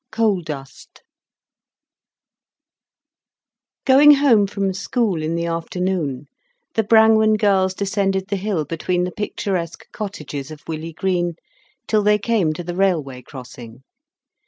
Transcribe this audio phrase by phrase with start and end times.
[0.11, 1.03] COAL DUST
[3.85, 6.25] Going home from school in the afternoon,
[6.73, 11.35] the Brangwen girls descended the hill between the picturesque cottages of Willey Green
[11.85, 13.83] till they came to the railway crossing.